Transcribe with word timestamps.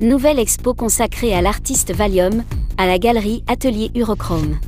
Nouvelle 0.00 0.38
expo 0.38 0.72
consacrée 0.72 1.34
à 1.34 1.42
l'artiste 1.42 1.92
Valium, 1.92 2.42
à 2.78 2.86
la 2.86 2.98
galerie 2.98 3.44
Atelier 3.46 3.90
Urochrome. 3.94 4.58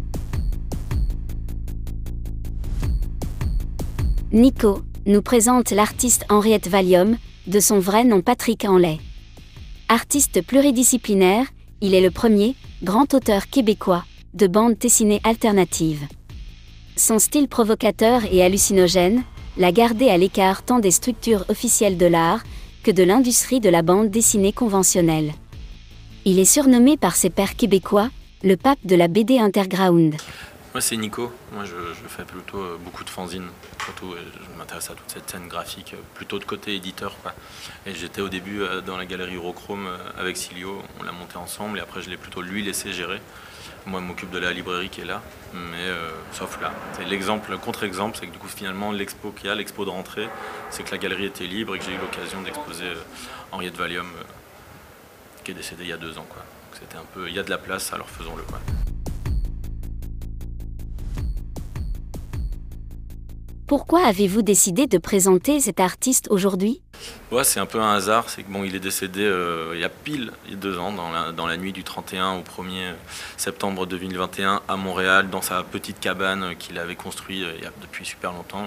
Nico 4.31 4.83
nous 5.07 5.23
présente 5.23 5.71
l'artiste 5.71 6.27
Henriette 6.29 6.69
Valium, 6.69 7.17
de 7.47 7.61
son 7.61 7.79
vrai 7.79 8.05
nom 8.05 8.21
Patrick 8.21 8.67
Henley. 8.67 8.99
Artiste 9.89 10.43
pluridisciplinaire, 10.43 11.47
il 11.81 11.95
est 11.95 12.03
le 12.03 12.11
premier, 12.11 12.55
grand 12.83 13.15
auteur 13.15 13.49
québécois, 13.49 14.05
de 14.35 14.47
bande 14.47 14.77
dessinée 14.79 15.21
alternative. 15.25 16.07
Son 16.97 17.19
style 17.19 17.49
provocateur 17.49 18.23
et 18.31 18.43
hallucinogène 18.43 19.23
l'a 19.57 19.73
gardé 19.73 20.09
à 20.09 20.19
l'écart 20.19 20.63
tant 20.63 20.79
des 20.79 20.91
structures 20.91 21.45
officielles 21.49 21.97
de 21.97 22.07
l'art 22.07 22.43
que 22.83 22.91
de 22.91 23.03
l'industrie 23.03 23.61
de 23.61 23.71
la 23.71 23.83
bande 23.83 24.11
dessinée 24.11 24.53
conventionnelle. 24.53 25.33
Il 26.25 26.39
est 26.39 26.45
surnommé 26.45 26.97
par 26.97 27.17
ses 27.17 27.31
pairs 27.31 27.57
québécois 27.57 28.11
le 28.43 28.57
pape 28.57 28.79
de 28.85 28.97
la 28.97 29.09
BD 29.09 29.39
underground. 29.39 30.17
Moi 30.73 30.81
c'est 30.81 30.97
Nico, 30.97 31.33
moi 31.53 31.65
je, 31.67 31.75
fais 32.09 32.25
plutôt 32.25 32.59
euh, 32.59 32.79
beaucoup 32.83 33.05
de 33.05 33.11
fanzines, 33.11 33.49
surtout 33.85 34.13
euh, 34.13 34.19
je 34.41 34.59
m'intéresse 34.59 34.89
à 34.89 34.95
toute 34.95 35.11
cette 35.11 35.29
scène 35.29 35.47
graphique, 35.47 35.93
euh, 35.93 36.01
plutôt 36.15 36.39
de 36.39 36.45
côté 36.45 36.75
éditeur. 36.75 37.15
Et 37.85 37.95
j'étais 37.95 38.23
au 38.23 38.31
début 38.31 38.63
dans 38.87 38.97
la 38.97 39.05
galerie 39.05 39.37
Eurochrome 39.37 39.89
avec 40.19 40.39
Silio, 40.39 40.83
on 40.99 41.03
l'a 41.03 41.13
monté 41.13 41.37
ensemble 41.37 41.79
et 41.79 41.83
après 41.83 42.01
je 42.01 42.09
l'ai 42.09 42.17
plutôt 42.17 42.41
lui 42.41 42.63
laissé 42.63 42.93
gérer. 42.93 43.21
Moi, 43.85 44.01
je 44.01 44.07
m'occupe 44.07 44.31
de 44.31 44.39
la 44.39 44.53
librairie 44.53 44.89
qui 44.89 45.01
est 45.01 45.05
là, 45.05 45.23
mais 45.53 45.81
euh, 45.81 46.11
sauf 46.31 46.61
là. 46.61 46.73
C'est 46.93 47.05
l'exemple, 47.05 47.51
le 47.51 47.59
contre-exemple, 47.59 48.17
c'est 48.19 48.27
que 48.27 48.33
du 48.33 48.39
coup, 48.39 48.47
finalement, 48.47 48.93
l'expo 48.93 49.33
qu'il 49.33 49.47
y 49.47 49.49
a, 49.51 49.57
l'expo 49.57 49.85
de 49.85 49.91
rentrée, 49.91 50.29
c'est 50.71 50.85
que 50.85 50.93
la 50.93 50.99
galerie 50.99 51.25
était 51.25 51.47
libre 51.47 51.75
et 51.75 51.79
que 51.81 51.85
j'ai 51.85 51.93
eu 51.93 51.99
l'occasion 51.99 52.43
d'exposer 52.43 52.85
euh, 52.85 53.03
Henriette 53.51 53.77
Valium, 53.77 54.07
euh, 54.07 54.23
qui 55.43 55.51
est 55.51 55.55
décédée 55.55 55.83
il 55.83 55.89
y 55.89 55.93
a 55.93 55.97
deux 55.97 56.17
ans. 56.17 56.27
Quoi. 56.29 56.45
c'était 56.75 56.97
un 56.97 57.05
peu, 57.13 57.29
il 57.29 57.35
y 57.35 57.41
a 57.41 57.43
de 57.43 57.51
la 57.51 57.59
place, 57.59 57.93
alors 57.93 58.09
faisons-le. 58.09 58.45
Quoi. 58.45 58.61
Pourquoi 63.73 64.05
avez-vous 64.05 64.43
décidé 64.43 64.87
de 64.87 64.99
présenter 64.99 65.59
cet 65.59 65.81
artiste 65.81 66.27
aujourd'hui? 66.29 66.83
Ouais, 67.31 67.43
c'est 67.43 67.59
un 67.59 67.65
peu 67.65 67.81
un 67.81 67.95
hasard. 67.95 68.29
C'est 68.29 68.43
que 68.43 68.53
bon, 68.53 68.65
il 68.65 68.77
est 68.77 68.81
décédé 68.81 69.23
euh, 69.25 69.73
il 69.73 69.81
y 69.81 69.85
a 69.85 69.89
pile 69.89 70.31
deux 70.51 70.77
ans, 70.77 70.93
dans 70.93 71.47
la, 71.47 71.57
nuit 71.57 71.73
du 71.73 71.83
31 71.83 72.33
au 72.33 72.43
1er 72.43 72.93
septembre 73.39 73.87
2021 73.87 74.61
à 74.69 74.77
Montréal, 74.77 75.31
dans 75.31 75.41
sa 75.41 75.63
petite 75.63 76.01
cabane 76.01 76.55
qu'il 76.59 76.79
avait 76.79 76.97
construite 76.97 77.45
euh, 77.45 77.71
depuis 77.81 78.05
super 78.05 78.35
longtemps. 78.35 78.67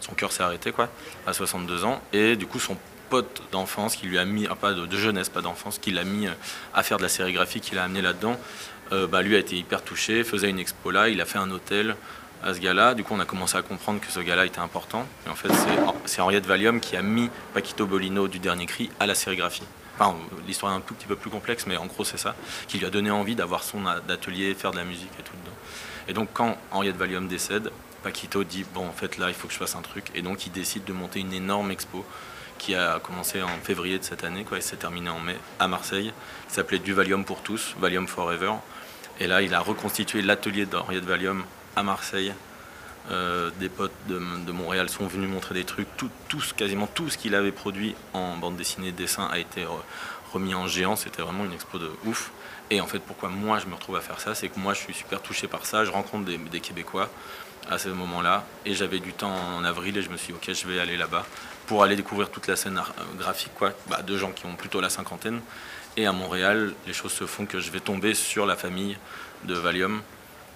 Son 0.00 0.14
cœur 0.14 0.32
s'est 0.32 0.42
arrêté, 0.42 0.72
quoi, 0.72 0.88
à 1.26 1.34
62 1.34 1.84
ans. 1.84 2.00
Et 2.14 2.36
du 2.36 2.46
coup, 2.46 2.58
son 2.58 2.78
pote 3.10 3.42
d'enfance 3.52 3.94
qui 3.94 4.06
lui 4.06 4.16
a 4.16 4.24
mis, 4.24 4.46
ah, 4.50 4.54
pas 4.54 4.72
de, 4.72 4.96
jeunesse, 4.96 5.28
pas 5.28 5.42
d'enfance, 5.42 5.78
qui 5.78 5.90
l'a 5.90 6.04
mis 6.04 6.28
euh, 6.28 6.32
à 6.72 6.82
faire 6.82 6.96
de 6.96 7.02
la 7.02 7.10
sérigraphie, 7.10 7.60
qui 7.60 7.74
l'a 7.74 7.84
amené 7.84 8.00
là-dedans, 8.00 8.38
bah, 9.10 9.20
lui 9.20 9.34
a 9.34 9.40
été 9.40 9.56
hyper 9.56 9.82
touché, 9.82 10.22
faisait 10.22 10.48
une 10.48 10.60
expo 10.60 10.92
là, 10.92 11.08
il 11.08 11.20
a 11.20 11.24
fait 11.24 11.38
un 11.38 11.50
hôtel 11.50 11.96
à 12.42 12.54
ce 12.54 12.60
gars-là. 12.60 12.94
Du 12.94 13.04
coup, 13.04 13.14
on 13.14 13.20
a 13.20 13.24
commencé 13.24 13.56
à 13.56 13.62
comprendre 13.62 14.00
que 14.00 14.10
ce 14.10 14.20
gars-là 14.20 14.46
était 14.46 14.58
important. 14.58 15.06
Et 15.26 15.30
en 15.30 15.34
fait, 15.34 15.50
c'est 16.04 16.20
Henriette 16.20 16.46
Valium 16.46 16.80
qui 16.80 16.96
a 16.96 17.02
mis 17.02 17.30
Paquito 17.54 17.86
Bolino 17.86 18.28
du 18.28 18.38
dernier 18.38 18.66
cri 18.66 18.90
à 19.00 19.06
la 19.06 19.14
sérigraphie. 19.14 19.64
Enfin, 19.98 20.14
l'histoire 20.46 20.72
est 20.72 20.76
un 20.76 20.80
tout 20.80 20.94
petit 20.94 21.06
peu 21.06 21.16
plus 21.16 21.30
complexe, 21.30 21.66
mais 21.66 21.76
en 21.76 21.86
gros, 21.86 22.04
c'est 22.04 22.18
ça, 22.18 22.34
qui 22.68 22.78
lui 22.78 22.86
a 22.86 22.90
donné 22.90 23.10
envie 23.10 23.34
d'avoir 23.34 23.62
son 23.62 23.86
atelier, 23.86 24.54
faire 24.54 24.70
de 24.72 24.76
la 24.76 24.84
musique 24.84 25.10
et 25.18 25.22
tout 25.22 25.32
dedans. 25.42 25.56
Et 26.08 26.12
donc, 26.12 26.28
quand 26.34 26.56
Henriette 26.70 26.96
Valium 26.96 27.28
décède, 27.28 27.70
Paquito 28.02 28.44
dit 28.44 28.64
Bon, 28.74 28.86
en 28.86 28.92
fait, 28.92 29.16
là, 29.16 29.28
il 29.28 29.34
faut 29.34 29.48
que 29.48 29.54
je 29.54 29.58
fasse 29.58 29.74
un 29.74 29.82
truc. 29.82 30.10
Et 30.14 30.22
donc, 30.22 30.46
il 30.46 30.52
décide 30.52 30.84
de 30.84 30.92
monter 30.92 31.20
une 31.20 31.32
énorme 31.32 31.70
expo 31.70 32.04
qui 32.58 32.74
a 32.74 33.00
commencé 33.00 33.42
en 33.42 33.48
février 33.62 33.98
de 33.98 34.04
cette 34.04 34.24
année, 34.24 34.44
quoi, 34.44 34.58
et 34.58 34.60
s'est 34.60 34.76
terminée 34.76 35.10
en 35.10 35.20
mai 35.20 35.36
à 35.58 35.68
Marseille, 35.68 36.12
qui 36.48 36.54
s'appelait 36.54 36.78
Du 36.78 36.92
Valium 36.92 37.24
pour 37.24 37.40
tous, 37.42 37.74
Valium 37.78 38.06
Forever. 38.06 38.52
Et 39.18 39.26
là, 39.26 39.42
il 39.42 39.54
a 39.54 39.60
reconstitué 39.60 40.22
l'atelier 40.22 40.66
d'Henriette 40.66 41.04
Valium 41.04 41.44
à 41.76 41.82
Marseille. 41.82 42.34
Euh, 43.12 43.50
des 43.60 43.68
potes 43.68 43.92
de, 44.08 44.18
Montréal 44.18 44.88
sont 44.88 45.06
venus 45.06 45.30
montrer 45.30 45.54
des 45.54 45.64
trucs. 45.64 45.86
Tout, 45.96 46.10
quasiment 46.56 46.88
tout 46.88 47.08
ce 47.08 47.16
qu'il 47.16 47.34
avait 47.34 47.52
produit 47.52 47.94
en 48.14 48.36
bande 48.36 48.56
dessinée, 48.56 48.90
dessin 48.90 49.28
a 49.30 49.38
été 49.38 49.64
remis 50.32 50.54
en 50.54 50.66
géant. 50.66 50.96
C'était 50.96 51.22
vraiment 51.22 51.44
une 51.44 51.52
expo 51.52 51.78
de 51.78 51.90
ouf. 52.04 52.32
Et 52.70 52.80
en 52.80 52.86
fait, 52.86 52.98
pourquoi 52.98 53.28
moi 53.28 53.60
je 53.60 53.66
me 53.66 53.74
retrouve 53.74 53.96
à 53.96 54.00
faire 54.00 54.18
ça, 54.18 54.34
c'est 54.34 54.48
que 54.48 54.58
moi 54.58 54.74
je 54.74 54.80
suis 54.80 54.94
super 54.94 55.22
touché 55.22 55.46
par 55.46 55.66
ça. 55.66 55.84
Je 55.84 55.90
rencontre 55.90 56.24
des, 56.24 56.60
Québécois 56.60 57.08
à 57.70 57.78
ce 57.78 57.90
moment-là. 57.90 58.44
Et 58.64 58.74
j'avais 58.74 58.98
du 58.98 59.12
temps 59.12 59.34
en 59.56 59.64
avril 59.64 59.96
et 59.96 60.02
je 60.02 60.10
me 60.10 60.16
suis 60.16 60.32
dit, 60.32 60.38
ok, 60.42 60.52
je 60.52 60.66
vais 60.66 60.80
aller 60.80 60.96
là-bas 60.96 61.24
pour 61.68 61.84
aller 61.84 61.96
découvrir 61.96 62.30
toute 62.30 62.46
la 62.46 62.56
scène 62.56 62.80
graphique 63.18 63.52
quoi, 63.56 63.72
bah, 63.88 64.02
de 64.02 64.16
gens 64.16 64.30
qui 64.30 64.46
ont 64.46 64.54
plutôt 64.54 64.80
la 64.80 64.90
cinquantaine. 64.90 65.40
Et 65.96 66.06
à 66.06 66.12
Montréal, 66.12 66.74
les 66.86 66.92
choses 66.92 67.12
se 67.12 67.24
font 67.24 67.46
que 67.46 67.60
je 67.60 67.70
vais 67.70 67.80
tomber 67.80 68.14
sur 68.14 68.46
la 68.46 68.56
famille 68.56 68.98
de 69.44 69.54
Valium 69.54 70.02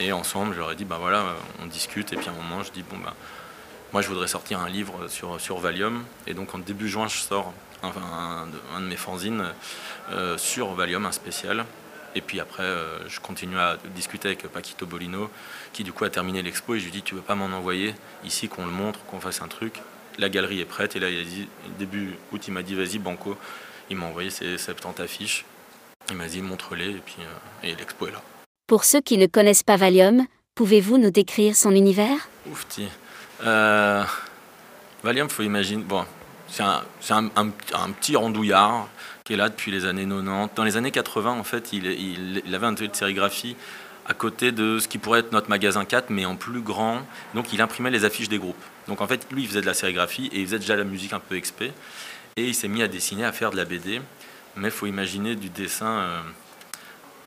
et 0.01 0.13
ensemble, 0.13 0.55
j'aurais 0.55 0.75
dit, 0.75 0.87
ben 0.87 0.97
voilà, 0.97 1.37
on 1.63 1.67
discute. 1.67 2.13
Et 2.13 2.17
puis 2.17 2.29
à 2.29 2.33
un 2.33 2.35
moment, 2.35 2.63
je 2.63 2.73
dis, 2.73 2.83
bon, 2.83 2.97
ben, 2.97 3.13
moi, 3.93 4.03
je 4.03 4.09
voudrais 4.09 4.29
sortir 4.29 4.61
un 4.61 4.69
livre 4.69 5.09
sur, 5.09 5.39
sur 5.41 5.59
Valium. 5.59 6.05
Et 6.27 6.33
donc, 6.33 6.55
en 6.55 6.59
début 6.59 6.89
juin, 6.89 7.07
je 7.07 7.19
sors 7.19 7.53
un, 7.83 8.47
de, 8.47 8.87
mes 8.87 8.97
fanzines 8.97 9.53
euh, 10.11 10.39
sur 10.39 10.75
Valium, 10.75 11.05
un 11.05 11.13
spécial. 11.13 11.67
Et 12.15 12.23
puis 12.23 12.41
après, 12.41 12.63
euh, 12.63 13.09
je 13.09 13.21
continue 13.21 13.59
à 13.59 13.77
discuter 13.95 14.29
avec 14.29 14.49
Paquito 14.49 14.87
Bolino, 14.87 15.31
qui 15.73 15.85
du 15.85 15.93
coup 15.93 16.05
a 16.05 16.11
terminé 16.11 16.43
l'expo. 16.43 16.75
Et 16.75 16.81
je 16.81 16.85
lui 16.85 16.93
dis, 16.93 17.03
tu 17.03 17.15
veux 17.15 17.21
pas 17.21 17.35
m'en 17.35 17.55
envoyer 17.57 17.95
ici, 18.25 18.49
qu'on 18.49 18.65
le 18.65 18.73
montre, 18.73 19.05
qu'on 19.05 19.21
fasse 19.21 19.43
un 19.43 19.49
truc? 19.49 19.83
La 20.19 20.31
galerie 20.31 20.61
est 20.61 20.65
prête. 20.65 20.97
Et 20.97 21.01
là, 21.01 21.11
il 21.11 21.21
a 21.21 21.25
dit, 21.25 21.49
début 21.79 22.17
août, 22.33 22.43
il 22.49 22.55
m'a 22.55 22.63
dit, 22.63 22.75
vas-y, 22.75 22.99
Banco. 22.99 23.37
Il 23.91 23.97
m'a 23.97 24.07
envoyé 24.07 24.31
ses 24.31 24.57
70 24.57 25.03
affiches. 25.03 25.45
Il 26.09 26.17
m'a 26.17 26.27
dit, 26.27 26.41
montre-les. 26.41 26.91
Et 26.91 27.03
puis, 27.05 27.17
euh, 27.21 27.67
et 27.67 27.75
l'expo 27.75 28.07
est 28.07 28.13
là. 28.13 28.23
Pour 28.71 28.85
ceux 28.85 29.01
qui 29.01 29.19
ne 29.19 29.27
connaissent 29.27 29.65
pas 29.65 29.75
Valium, 29.75 30.27
pouvez-vous 30.55 30.97
nous 30.97 31.11
décrire 31.11 31.57
son 31.57 31.73
univers? 31.73 32.29
Oufti. 32.53 32.87
Euh, 33.43 34.05
Valium, 35.03 35.29
faut 35.29 35.43
imaginer. 35.43 35.83
Bon, 35.83 36.05
c'est 36.47 36.63
un, 36.63 37.51
petit 37.91 38.15
rondouillard 38.15 38.87
qui 39.25 39.33
est 39.33 39.37
là 39.37 39.49
depuis 39.49 39.73
les 39.73 39.87
années 39.87 40.07
90. 40.07 40.55
Dans 40.55 40.63
les 40.63 40.77
années 40.77 40.93
80, 40.93 41.33
en 41.33 41.43
fait, 41.43 41.73
il, 41.73 42.55
avait 42.55 42.65
un 42.65 42.75
atelier 42.75 42.87
de 42.87 42.95
sérigraphie 42.95 43.57
à 44.07 44.15
côté 44.15 44.53
de 44.53 44.79
ce 44.79 44.87
qui 44.87 44.99
pourrait 44.99 45.19
être 45.19 45.33
notre 45.33 45.51
magasin 45.51 45.85
4, 45.85 46.11
mais 46.11 46.25
en 46.25 46.37
plus 46.37 46.61
grand. 46.61 47.01
Donc, 47.35 47.53
il 47.53 47.61
imprimait 47.61 47.91
les 47.91 48.05
affiches 48.05 48.29
des 48.29 48.39
groupes. 48.39 48.55
Donc, 48.87 49.01
en 49.01 49.09
fait, 49.09 49.27
lui, 49.33 49.43
il 49.43 49.49
faisait 49.49 49.63
de 49.63 49.67
la 49.67 49.75
sérigraphie 49.75 50.31
et 50.33 50.39
il 50.39 50.47
faisait 50.47 50.61
déjà 50.61 50.77
la 50.77 50.85
musique 50.85 51.13
un 51.13 51.19
peu 51.19 51.35
expé. 51.35 51.73
Et 52.37 52.45
il 52.45 52.55
s'est 52.55 52.69
mis 52.69 52.85
à 52.85 52.87
dessiner, 52.87 53.25
à 53.25 53.33
faire 53.33 53.51
de 53.51 53.57
la 53.57 53.65
BD. 53.65 54.01
Mais 54.55 54.71
faut 54.71 54.87
imaginer 54.87 55.35
du 55.35 55.49
dessin. 55.49 55.87
Euh, 55.87 56.21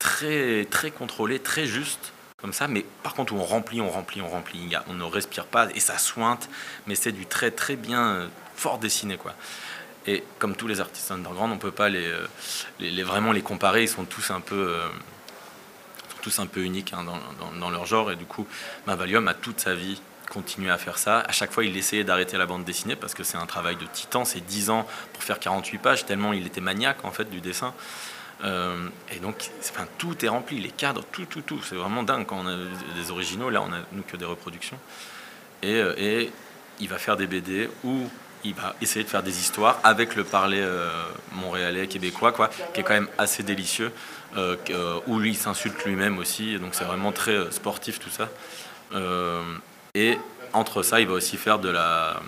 très, 0.03 0.91
contrôlé, 0.91 1.39
très 1.39 1.65
juste, 1.65 2.11
comme 2.37 2.53
ça, 2.53 2.67
mais 2.67 2.85
par 3.03 3.13
contre, 3.13 3.33
on 3.33 3.43
remplit, 3.43 3.79
on 3.79 3.89
remplit, 3.89 4.21
on 4.21 4.27
remplit, 4.27 4.69
on 4.87 4.93
ne 4.93 5.03
respire 5.03 5.45
pas 5.45 5.69
et 5.73 5.79
ça 5.79 5.97
sointe, 5.97 6.49
mais 6.87 6.95
c'est 6.95 7.13
du 7.13 7.25
très, 7.25 7.51
très 7.51 7.77
bien, 7.77 8.05
euh, 8.07 8.27
fort 8.55 8.79
dessiné, 8.79 9.17
quoi. 9.17 9.33
Et 10.05 10.23
comme 10.39 10.55
tous 10.55 10.67
les 10.67 10.81
artistes 10.81 11.09
underground, 11.11 11.53
on 11.53 11.55
ne 11.55 11.59
peut 11.59 11.71
pas 11.71 11.89
euh, 11.89 12.27
les, 12.79 13.03
vraiment 13.03 13.31
les 13.31 13.41
comparer, 13.41 13.83
ils 13.83 13.89
sont 13.89 14.03
tous 14.03 14.31
un 14.31 14.41
peu, 14.41 14.67
euh, 14.71 14.87
tous 16.21 16.39
un 16.39 16.47
peu 16.47 16.63
uniques 16.63 16.91
hein, 16.93 17.05
dans, 17.59 17.69
leur 17.69 17.85
genre, 17.85 18.11
et 18.11 18.17
du 18.17 18.25
coup, 18.25 18.45
ma 18.85 18.95
Valium 18.95 19.27
a 19.29 19.33
toute 19.33 19.61
sa 19.61 19.73
vie 19.73 20.01
continué 20.29 20.69
à 20.69 20.77
faire 20.77 20.97
ça. 20.97 21.19
À 21.19 21.31
chaque 21.31 21.53
fois, 21.53 21.63
il 21.63 21.77
essayait 21.77 22.03
d'arrêter 22.03 22.37
la 22.37 22.45
bande 22.45 22.65
dessinée 22.65 22.97
parce 22.97 23.13
que 23.13 23.23
c'est 23.23 23.37
un 23.37 23.45
travail 23.45 23.77
de 23.77 23.85
titan, 23.85 24.25
c'est 24.25 24.41
10 24.41 24.69
ans 24.69 24.85
pour 25.13 25.23
faire 25.23 25.39
48 25.39 25.77
pages, 25.77 26.05
tellement 26.05 26.33
il 26.33 26.45
était 26.45 26.61
maniaque 26.61 27.05
en 27.05 27.11
fait 27.11 27.29
du 27.29 27.39
dessin. 27.39 27.73
Euh, 28.43 28.87
et 29.11 29.19
donc, 29.19 29.49
tout 29.97 30.25
est 30.25 30.27
rempli, 30.27 30.59
les 30.59 30.69
cadres, 30.69 31.03
tout, 31.11 31.25
tout, 31.25 31.41
tout. 31.41 31.61
C'est 31.63 31.75
vraiment 31.75 32.03
dingue 32.03 32.25
quand 32.25 32.39
on 32.43 32.47
a 32.47 32.57
des 32.95 33.11
originaux. 33.11 33.49
Là, 33.49 33.61
on 33.61 33.71
a 33.71 33.77
nous 33.91 34.03
que 34.03 34.17
des 34.17 34.25
reproductions. 34.25 34.77
Et, 35.61 35.75
euh, 35.75 36.25
il 36.79 36.89
va 36.89 36.97
faire 36.97 37.15
des 37.15 37.27
BD 37.27 37.69
où 37.83 38.09
il 38.43 38.53
va 38.55 38.75
essayer 38.81 39.05
de 39.05 39.09
faire 39.09 39.23
des 39.23 39.39
histoires 39.39 39.79
avec 39.83 40.15
le 40.15 40.23
parler 40.23 40.59
euh, 40.59 40.89
montréalais, 41.31 41.87
québécois, 41.87 42.31
quoi, 42.31 42.49
qui 42.73 42.81
est 42.81 42.83
quand 42.83 42.93
même 42.93 43.07
assez 43.17 43.43
délicieux, 43.43 43.91
où 45.07 45.19
lui, 45.19 45.31
il 45.31 45.37
s'insulte 45.37 45.85
lui-même 45.85 46.17
aussi. 46.17 46.59
Donc, 46.59 46.75
c'est 46.75 46.83
vraiment 46.83 47.11
très 47.11 47.51
sportif 47.51 47.99
tout 47.99 48.09
ça. 48.09 48.29
et 49.93 50.17
entre 50.51 50.83
ça, 50.83 50.99
il 50.99 51.07
va 51.07 51.13
aussi 51.13 51.37
faire 51.37 51.59
de 51.59 51.69
la. 51.69 52.19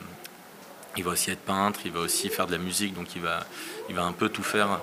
Il 0.98 1.04
va 1.04 1.12
aussi 1.12 1.30
être 1.30 1.42
peintre, 1.42 1.82
il 1.84 1.92
va 1.92 2.00
aussi 2.00 2.30
faire 2.30 2.48
de 2.48 2.54
la 2.54 2.58
musique, 2.58 2.94
donc 2.94 3.16
il 3.18 3.22
va, 3.22 3.46
il 3.90 3.96
va 3.96 4.04
un 4.04 4.14
peu 4.14 4.30
tout 4.30 4.44
faire. 4.44 4.80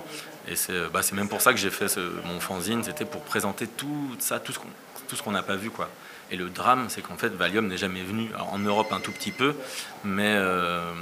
Et 0.49 0.55
bah, 0.93 1.03
c'est 1.03 1.15
même 1.15 1.29
pour 1.29 1.41
ça 1.41 1.53
que 1.53 1.59
j'ai 1.59 1.71
fait 1.71 1.97
mon 2.25 2.41
fanzine, 2.41 2.83
c'était 2.83 3.05
pour 3.05 3.23
présenter 3.23 3.67
tout 3.67 4.17
ça, 4.19 4.41
tout 4.41 4.53
ce 4.53 5.23
qu'on 5.23 5.31
n'a 5.31 5.43
pas 5.43 5.57
vu. 5.57 5.71
quoi. 5.71 5.89
Et 6.31 6.37
le 6.37 6.49
drame, 6.49 6.87
c'est 6.89 7.03
qu'en 7.03 7.17
fait, 7.17 7.29
Valium 7.29 7.69
n'est 7.69 7.77
jamais 7.77 8.03
venu. 8.03 8.31
en 8.51 8.59
Europe, 8.59 8.93
un 8.93 9.01
tout 9.01 9.13
petit 9.13 9.33
peu, 9.33 9.55
mais, 10.03 10.35
euh, 10.35 10.93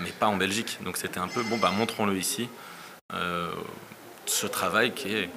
mais 0.00 0.10
pas 0.10 0.26
en 0.26 0.36
Belgique. 0.36 0.78
Donc 0.82 0.96
c'était 0.96 1.20
un 1.20 1.28
peu, 1.28 1.42
bon, 1.42 1.58
bah, 1.58 1.70
montrons-le 1.70 2.16
ici. 2.16 2.48
Euh, 3.12 3.50
ce 4.26 4.46
travail 4.46 4.92
qui 4.92 5.14
est. 5.14 5.30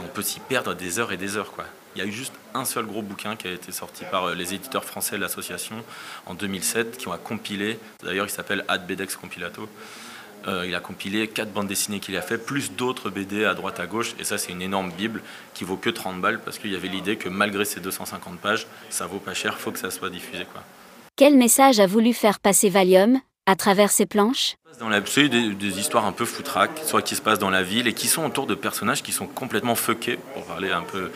On 0.00 0.08
peut 0.08 0.22
s'y 0.22 0.40
perdre 0.40 0.74
des 0.74 0.98
heures 0.98 1.12
et 1.12 1.16
des 1.16 1.36
heures. 1.36 1.52
quoi. 1.52 1.64
Il 1.94 2.02
y 2.02 2.04
a 2.04 2.06
eu 2.06 2.12
juste 2.12 2.34
un 2.54 2.64
seul 2.64 2.86
gros 2.86 3.02
bouquin 3.02 3.36
qui 3.36 3.48
a 3.48 3.52
été 3.52 3.72
sorti 3.72 4.04
par 4.10 4.34
les 4.34 4.54
éditeurs 4.54 4.84
français 4.84 5.16
de 5.16 5.20
l'association 5.20 5.82
en 6.26 6.34
2007, 6.34 6.96
qui 6.98 7.08
ont 7.08 7.16
compilé, 7.18 7.78
d'ailleurs 8.04 8.26
il 8.26 8.30
s'appelle 8.30 8.64
Ad 8.68 8.86
Bedex 8.86 9.16
Compilato, 9.16 9.68
euh, 10.46 10.66
il 10.66 10.74
a 10.74 10.80
compilé 10.80 11.28
quatre 11.28 11.52
bandes 11.52 11.66
dessinées 11.66 12.00
qu'il 12.00 12.16
a 12.16 12.22
fait, 12.22 12.38
plus 12.38 12.72
d'autres 12.72 13.10
BD 13.10 13.44
à 13.44 13.54
droite 13.54 13.80
à 13.80 13.86
gauche. 13.86 14.14
Et 14.20 14.24
ça, 14.24 14.38
c'est 14.38 14.52
une 14.52 14.62
énorme 14.62 14.90
bible 14.92 15.22
qui 15.54 15.64
vaut 15.64 15.76
que 15.76 15.90
30 15.90 16.20
balles 16.20 16.40
parce 16.44 16.58
qu'il 16.58 16.72
y 16.72 16.76
avait 16.76 16.88
l'idée 16.88 17.16
que 17.16 17.28
malgré 17.28 17.64
ces 17.64 17.80
250 17.80 18.38
pages, 18.38 18.66
ça 18.90 19.06
vaut 19.06 19.18
pas 19.18 19.34
cher, 19.34 19.58
faut 19.58 19.72
que 19.72 19.78
ça 19.78 19.90
soit 19.90 20.10
diffusé. 20.10 20.46
Quoi. 20.52 20.62
Quel 21.16 21.36
message 21.36 21.80
a 21.80 21.86
voulu 21.86 22.12
faire 22.12 22.38
passer 22.38 22.68
Valium 22.68 23.20
à 23.46 23.56
travers 23.56 23.90
ces 23.90 24.06
planches? 24.06 24.54
Dans 24.78 24.88
l'absolu, 24.88 25.28
des, 25.28 25.54
des 25.54 25.80
histoires 25.80 26.06
un 26.06 26.12
peu 26.12 26.24
foutraques, 26.24 26.80
soit 26.84 27.02
qui 27.02 27.16
se 27.16 27.22
passent 27.22 27.40
dans 27.40 27.50
la 27.50 27.64
ville 27.64 27.88
et 27.88 27.94
qui 27.94 28.06
sont 28.06 28.24
autour 28.24 28.46
de 28.46 28.54
personnages 28.54 29.02
qui 29.02 29.10
sont 29.10 29.26
complètement 29.26 29.74
fuckés, 29.74 30.18
pour 30.34 30.44
parler 30.44 30.70
un 30.70 30.82
peu. 30.82 31.10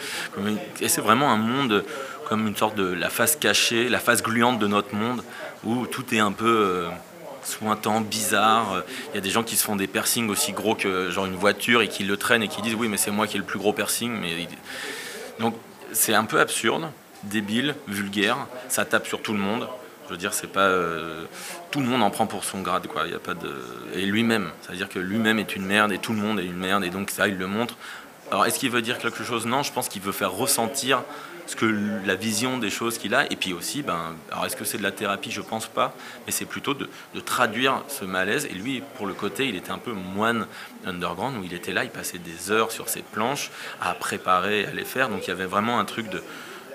Et 0.80 0.88
c'est 0.88 1.00
vraiment 1.00 1.30
un 1.30 1.36
monde 1.36 1.84
comme 2.28 2.48
une 2.48 2.56
sorte 2.56 2.76
de 2.76 2.84
la 2.84 3.10
face 3.10 3.36
cachée, 3.36 3.88
la 3.88 4.00
face 4.00 4.22
gluante 4.22 4.58
de 4.58 4.66
notre 4.66 4.94
monde, 4.94 5.22
où 5.64 5.86
tout 5.86 6.12
est 6.14 6.18
un 6.18 6.32
peu. 6.32 6.46
Euh, 6.46 6.88
sointant, 7.44 8.00
bizarre. 8.00 8.82
Il 9.12 9.14
y 9.16 9.18
a 9.18 9.20
des 9.20 9.30
gens 9.30 9.42
qui 9.42 9.56
se 9.56 9.64
font 9.64 9.76
des 9.76 9.86
piercings 9.86 10.28
aussi 10.28 10.52
gros 10.52 10.74
que 10.74 11.10
genre 11.10 11.26
une 11.26 11.36
voiture 11.36 11.82
et 11.82 11.88
qui 11.88 12.04
le 12.04 12.16
traînent 12.16 12.42
et 12.42 12.48
qui 12.48 12.62
disent 12.62 12.74
oui 12.74 12.88
mais 12.88 12.96
c'est 12.96 13.10
moi 13.10 13.26
qui 13.26 13.36
ai 13.36 13.38
le 13.38 13.44
plus 13.44 13.58
gros 13.58 13.72
piercing. 13.72 14.12
Mais... 14.20 14.48
Donc 15.38 15.54
c'est 15.92 16.14
un 16.14 16.24
peu 16.24 16.40
absurde, 16.40 16.90
débile, 17.24 17.74
vulgaire, 17.86 18.36
ça 18.68 18.84
tape 18.84 19.06
sur 19.06 19.22
tout 19.22 19.32
le 19.32 19.38
monde. 19.38 19.68
Je 20.06 20.12
veux 20.12 20.18
dire, 20.18 20.34
c'est 20.34 20.52
pas 20.52 20.66
euh, 20.66 21.24
tout 21.70 21.80
le 21.80 21.86
monde 21.86 22.02
en 22.02 22.10
prend 22.10 22.26
pour 22.26 22.44
son 22.44 22.60
grade, 22.60 22.86
quoi. 22.86 23.04
Il 23.06 23.12
y 23.12 23.14
a 23.14 23.20
pas 23.20 23.34
de 23.34 23.54
et 23.94 24.04
lui-même, 24.04 24.50
c'est-à-dire 24.60 24.88
que 24.88 24.98
lui-même 24.98 25.38
est 25.38 25.54
une 25.56 25.64
merde 25.64 25.92
et 25.92 25.98
tout 25.98 26.12
le 26.12 26.18
monde 26.18 26.40
est 26.40 26.44
une 26.44 26.56
merde 26.56 26.84
et 26.84 26.90
donc 26.90 27.10
ça 27.10 27.28
il 27.28 27.38
le 27.38 27.46
montre. 27.46 27.76
Alors 28.32 28.46
est-ce 28.46 28.58
qu'il 28.58 28.70
veut 28.70 28.80
dire 28.80 28.96
quelque 28.96 29.24
chose? 29.24 29.44
Non, 29.44 29.62
je 29.62 29.70
pense 29.70 29.90
qu'il 29.90 30.00
veut 30.00 30.10
faire 30.10 30.32
ressentir 30.32 31.02
ce 31.46 31.54
que 31.54 31.66
la 32.06 32.14
vision 32.14 32.56
des 32.56 32.70
choses 32.70 32.96
qu'il 32.96 33.14
a. 33.14 33.30
Et 33.30 33.36
puis 33.36 33.52
aussi, 33.52 33.82
ben, 33.82 34.16
alors 34.30 34.46
est-ce 34.46 34.56
que 34.56 34.64
c'est 34.64 34.78
de 34.78 34.82
la 34.82 34.90
thérapie? 34.90 35.30
Je 35.30 35.42
pense 35.42 35.66
pas, 35.66 35.94
mais 36.24 36.32
c'est 36.32 36.46
plutôt 36.46 36.72
de, 36.72 36.88
traduire 37.26 37.82
ce 37.88 38.06
malaise. 38.06 38.46
Et 38.46 38.54
lui, 38.54 38.82
pour 38.96 39.06
le 39.06 39.12
côté, 39.12 39.48
il 39.48 39.54
était 39.54 39.70
un 39.70 39.76
peu 39.76 39.92
moine 39.92 40.46
underground 40.86 41.36
où 41.36 41.44
il 41.44 41.52
était 41.52 41.74
là, 41.74 41.84
il 41.84 41.90
passait 41.90 42.16
des 42.16 42.50
heures 42.50 42.72
sur 42.72 42.88
ses 42.88 43.02
planches 43.02 43.50
à 43.82 43.92
préparer, 43.92 44.64
à 44.64 44.70
les 44.70 44.86
faire. 44.86 45.10
Donc 45.10 45.26
il 45.26 45.28
y 45.28 45.32
avait 45.32 45.44
vraiment 45.44 45.78
un 45.78 45.84
truc 45.84 46.08
de, 46.08 46.22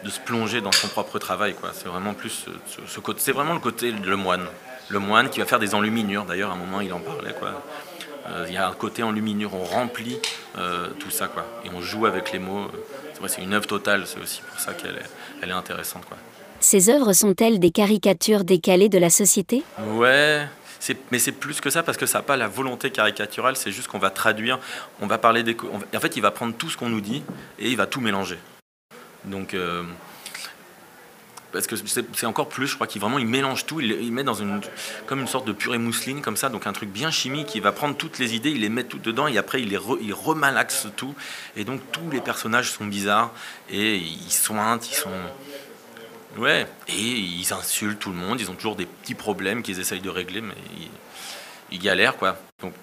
se 0.07 0.19
plonger 0.19 0.61
dans 0.61 0.71
son 0.71 0.89
propre 0.89 1.17
travail. 1.17 1.55
C'est 1.73 1.87
vraiment 1.87 2.13
plus 2.13 2.47
ce, 2.85 2.99
côté, 2.99 3.19
c'est 3.19 3.31
vraiment 3.31 3.55
le 3.55 3.59
côté 3.59 3.91
le 3.91 4.15
moine, 4.15 4.45
le 4.89 4.99
moine 4.99 5.31
qui 5.31 5.39
va 5.39 5.47
faire 5.47 5.59
des 5.59 5.73
enluminures. 5.73 6.25
D'ailleurs, 6.25 6.51
à 6.51 6.53
un 6.53 6.57
moment, 6.57 6.81
il 6.81 6.93
en 6.93 6.99
parlait. 6.99 7.33
Euh, 8.29 8.45
il 8.47 8.53
y 8.53 8.57
a 8.57 8.67
un 8.67 8.73
côté 8.73 9.03
enluminure, 9.03 9.53
on 9.53 9.63
remplit 9.63 10.19
euh, 10.57 10.89
tout 10.99 11.09
ça, 11.09 11.27
quoi, 11.27 11.45
et 11.63 11.69
on 11.73 11.81
joue 11.81 12.05
avec 12.05 12.31
les 12.31 12.39
mots 12.39 12.67
c'est 13.27 13.41
une 13.41 13.53
œuvre 13.53 13.65
totale, 13.65 14.05
c'est 14.05 14.19
aussi 14.19 14.41
pour 14.41 14.59
ça 14.59 14.73
qu'elle 14.73 14.95
est, 14.95 15.09
elle 15.41 15.49
est 15.49 15.53
intéressante. 15.53 16.05
Quoi. 16.05 16.17
Ces 16.59 16.89
œuvres 16.89 17.13
sont-elles 17.13 17.59
des 17.59 17.71
caricatures 17.71 18.43
décalées 18.43 18.89
de 18.89 18.99
la 18.99 19.09
société? 19.09 19.63
Ouais, 19.93 20.45
mais 21.11 21.19
c'est 21.19 21.31
plus 21.31 21.59
que 21.59 21.69
ça 21.69 21.81
parce 21.81 21.97
que 21.97 22.05
ça 22.05 22.19
n'a 22.19 22.23
pas 22.23 22.37
la 22.37 22.47
volonté 22.47 22.91
caricaturale, 22.91 23.55
c'est 23.55 23.71
juste 23.71 23.87
qu'on 23.87 23.99
va 23.99 24.09
traduire, 24.09 24.59
on 25.01 25.07
va 25.07 25.17
parler 25.17 25.43
des... 25.43 25.57
en 25.95 25.99
fait, 25.99 26.15
il 26.15 26.21
va 26.21 26.31
prendre 26.31 26.53
tout 26.55 26.69
ce 26.69 26.77
qu'on 26.77 26.89
nous 26.89 27.01
dit 27.01 27.23
et 27.57 27.69
il 27.69 27.77
va 27.77 27.87
tout 27.87 28.01
mélanger. 28.01 28.37
Donc, 29.25 29.53
euh, 29.53 29.83
parce 31.57 31.81
que 31.81 32.03
c'est 32.13 32.25
encore 32.25 32.49
plus, 32.49 32.67
je 32.67 32.75
crois 32.75 32.85
qu'il 32.85 33.01
vraiment 33.01 33.17
il 33.17 33.25
mélange 33.25 33.65
tout, 33.65 33.79
il, 33.79 34.11
met 34.11 34.23
dans 34.23 34.35
une 34.35 34.61
comme 35.07 35.21
une 35.21 35.27
sorte 35.27 35.47
de 35.47 35.53
purée 35.53 35.79
mousseline 35.79 36.21
comme 36.21 36.37
ça, 36.37 36.49
donc 36.49 36.67
un 36.67 36.73
truc 36.73 36.89
bien 36.89 37.09
chimique. 37.09 37.55
Il 37.55 37.61
va 37.61 37.71
prendre 37.71 37.95
toutes 37.95 38.19
les 38.19 38.35
idées, 38.35 38.51
il 38.51 38.61
les 38.61 38.69
met 38.69 38.83
toutes 38.83 39.01
dedans 39.01 39.27
et 39.27 39.37
après 39.37 39.61
il 39.61 39.69
les 39.69 39.79
il 40.01 40.13
remalaxe 40.13 40.87
tout. 40.95 41.15
Et 41.55 41.63
donc 41.63 41.81
tous 41.91 42.11
les 42.11 42.21
personnages 42.21 42.71
sont 42.71 42.85
bizarres 42.85 43.31
et 43.69 43.97
ils 43.97 44.31
sointent, 44.31 44.87
ils 44.89 44.95
sont 44.95 45.09
ouais 46.37 46.67
et 46.87 46.93
ils 46.93 47.51
insultent 47.53 47.99
tout 47.99 48.11
le 48.11 48.17
monde. 48.17 48.39
Ils 48.39 48.51
ont 48.51 48.55
toujours 48.55 48.75
des 48.75 48.85
petits 48.85 49.15
problèmes 49.15 49.63
qu'ils 49.63 49.79
essayent 49.79 50.01
de 50.01 50.09
régler, 50.09 50.41
mais 50.41 50.55
ils, 51.71 51.79
galèrent 51.79 52.17
quoi. 52.17 52.37
Donc 52.61 52.73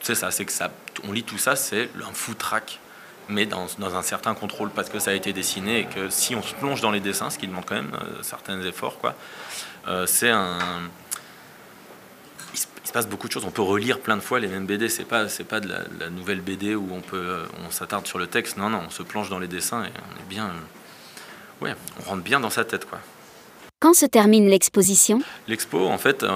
c'est 0.00 0.16
ça, 0.16 0.32
c'est 0.32 0.44
que 0.44 0.52
ça, 0.52 0.72
on 1.04 1.12
lit 1.12 1.22
tout 1.22 1.38
ça, 1.38 1.54
c'est 1.54 1.88
un 2.02 2.12
foutraque 2.12 2.80
mais 3.28 3.46
dans, 3.46 3.68
un 3.80 4.02
certain 4.02 4.34
contrôle 4.34 4.70
parce 4.70 4.88
que 4.88 4.98
ça 4.98 5.10
a 5.10 5.14
été 5.14 5.32
dessiné 5.32 5.80
et 5.80 5.84
que 5.84 6.08
si 6.08 6.34
on 6.34 6.42
se 6.42 6.54
plonge 6.54 6.80
dans 6.80 6.90
les 6.90 7.00
dessins, 7.00 7.30
ce 7.30 7.38
qui 7.38 7.46
demande 7.46 7.64
quand 7.66 7.74
même 7.74 7.92
euh, 7.94 8.22
certains 8.22 8.60
efforts, 8.62 8.98
quoi, 8.98 9.14
euh, 9.86 10.06
c'est 10.06 10.30
un. 10.30 10.58
Il 12.54 12.58
se, 12.58 12.92
passe 12.92 13.06
beaucoup 13.06 13.28
de 13.28 13.32
choses. 13.32 13.44
On 13.44 13.50
peut 13.50 13.62
relire 13.62 14.00
plein 14.00 14.16
de 14.16 14.22
fois 14.22 14.40
les 14.40 14.48
mêmes 14.48 14.64
BD. 14.64 14.88
C'est 14.88 15.04
pas 15.04 15.28
c'est 15.28 15.44
pas 15.44 15.60
de 15.60 15.68
la, 15.68 16.10
nouvelle 16.10 16.40
BD 16.40 16.74
où 16.74 16.88
on 16.92 17.02
peut 17.02 17.16
euh, 17.16 17.44
on 17.66 17.70
s'attarde 17.70 18.06
sur 18.06 18.18
le 18.18 18.26
texte. 18.26 18.56
Non 18.56 18.70
non, 18.70 18.82
on 18.86 18.90
se 18.90 19.02
plonge 19.02 19.28
dans 19.28 19.38
les 19.38 19.48
dessins 19.48 19.84
et 19.84 19.90
on 19.90 20.22
est 20.22 20.28
bien. 20.28 20.50
ouais, 21.60 21.74
on 22.00 22.08
rentre 22.08 22.22
bien 22.22 22.40
dans 22.40 22.50
sa 22.50 22.64
tête 22.64 22.88
quoi. 22.88 22.98
Quand 23.80 23.94
se 23.94 24.06
termine 24.06 24.48
l'exposition? 24.48 25.20
L'expo, 25.46 25.86
en 25.86 25.98
fait, 25.98 26.26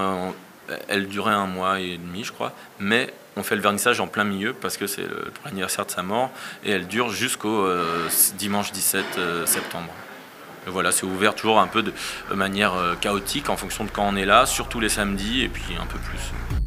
elle 0.87 1.09
durait 1.09 1.33
un 1.33 1.49
mois 1.49 1.81
et 1.81 1.97
demi, 1.97 2.23
je 2.23 2.31
crois, 2.31 2.53
mais 2.79 3.13
on 3.37 3.43
fait 3.43 3.57
le 3.57 3.63
vernissage 3.63 4.01
en 4.01 4.07
plein 4.07 4.25
milieu 4.25 4.53
parce 4.53 4.77
que 4.77 4.87
c'est 4.87 5.07
l'anniversaire 5.45 5.87
de 5.87 5.91
sa 5.91 6.03
mort 6.03 6.31
et 6.65 6.71
elle 6.71 6.87
dure 6.87 7.11
jusqu'au 7.11 7.65
euh, 7.65 8.09
dimanche 8.39 8.73
17 8.73 9.05
euh, 9.19 9.47
septembre. 9.47 9.93
voilà, 10.67 10.93
c'est 10.93 11.05
ouvert 11.05 11.35
toujours 11.35 11.61
un 11.61 11.67
peu 11.67 11.83
de 11.83 11.93
manière 12.35 12.75
euh, 12.75 12.95
chaotique 12.95 13.49
en 13.49 13.57
fonction 13.57 13.85
de 13.85 13.91
quand 13.91 14.07
on 14.07 14.17
est 14.17 14.27
là, 14.27 14.47
surtout 14.47 14.81
les 14.81 14.89
samedis 14.89 15.43
et 15.43 15.49
puis 15.49 15.77
un 15.81 15.87
peu 15.87 15.99
plus. 15.99 16.62